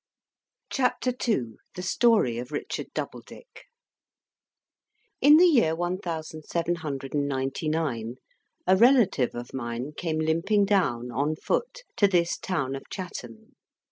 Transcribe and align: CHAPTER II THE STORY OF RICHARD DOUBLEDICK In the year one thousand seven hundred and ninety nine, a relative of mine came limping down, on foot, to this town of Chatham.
CHAPTER 0.71 1.11
II 1.27 1.57
THE 1.75 1.83
STORY 1.83 2.39
OF 2.39 2.51
RICHARD 2.51 2.87
DOUBLEDICK 2.95 3.65
In 5.21 5.37
the 5.37 5.45
year 5.45 5.75
one 5.75 5.99
thousand 5.99 6.43
seven 6.45 6.77
hundred 6.77 7.13
and 7.13 7.27
ninety 7.27 7.69
nine, 7.69 8.15
a 8.65 8.75
relative 8.75 9.35
of 9.35 9.53
mine 9.53 9.91
came 9.95 10.17
limping 10.17 10.65
down, 10.65 11.11
on 11.11 11.35
foot, 11.35 11.83
to 11.97 12.07
this 12.07 12.39
town 12.39 12.73
of 12.75 12.81
Chatham. 12.89 13.55